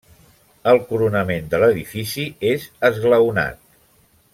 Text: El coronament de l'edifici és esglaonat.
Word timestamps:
El 0.71 0.79
coronament 0.91 1.51
de 1.53 1.59
l'edifici 1.65 2.27
és 2.53 2.67
esglaonat. 2.93 3.65